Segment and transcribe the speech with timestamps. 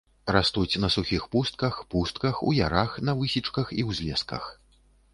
[0.35, 4.53] Растуць на сухіх пустках, пустках, у ярах, на высечках і ўзлесках.